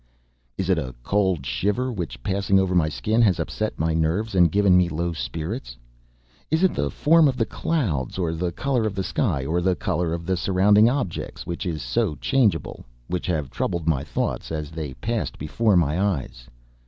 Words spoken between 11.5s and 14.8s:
is so changeable, which have troubled my thoughts as